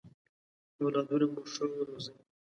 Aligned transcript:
اولادونه 0.81 1.25
مو 1.33 1.41
ښه 1.51 1.65
ورزوی! 1.77 2.21